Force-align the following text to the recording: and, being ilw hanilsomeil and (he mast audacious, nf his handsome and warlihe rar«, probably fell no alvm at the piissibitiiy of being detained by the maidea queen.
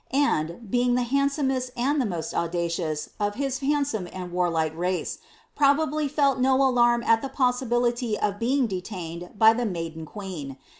and, 0.09 0.67
being 0.71 0.95
ilw 0.95 1.05
hanilsomeil 1.05 1.69
and 1.77 2.01
(he 2.01 2.09
mast 2.09 2.33
audacious, 2.33 3.09
nf 3.19 3.35
his 3.35 3.59
handsome 3.59 4.07
and 4.11 4.31
warlihe 4.31 4.71
rar«, 4.75 5.05
probably 5.55 6.07
fell 6.07 6.35
no 6.39 6.57
alvm 6.57 7.05
at 7.05 7.21
the 7.21 7.29
piissibitiiy 7.29 8.15
of 8.17 8.39
being 8.39 8.65
detained 8.65 9.29
by 9.37 9.53
the 9.53 9.61
maidea 9.61 10.03
queen. 10.03 10.57